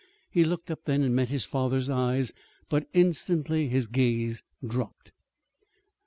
He 0.31 0.43
looked 0.43 0.71
up 0.71 0.85
then 0.85 1.03
and 1.03 1.13
met 1.15 1.29
his 1.29 1.45
father's 1.45 1.87
eyes. 1.87 2.33
But 2.69 2.87
instantly 2.91 3.67
his 3.67 3.85
gaze 3.85 4.41
dropped. 4.65 5.11